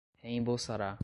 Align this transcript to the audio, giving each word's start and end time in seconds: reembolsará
reembolsará 0.23 0.99